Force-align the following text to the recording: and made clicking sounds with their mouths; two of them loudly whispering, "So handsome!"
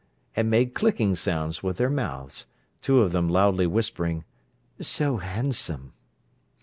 and 0.35 0.49
made 0.49 0.73
clicking 0.73 1.15
sounds 1.15 1.61
with 1.61 1.77
their 1.77 1.87
mouths; 1.87 2.47
two 2.81 3.01
of 3.03 3.11
them 3.11 3.29
loudly 3.29 3.67
whispering, 3.67 4.23
"So 4.79 5.17
handsome!" 5.17 5.93